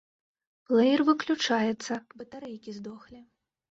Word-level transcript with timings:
Плэер 0.69 0.99
выключаецца, 1.11 1.93
батарэйкі 2.19 2.71
здохлі. 2.83 3.19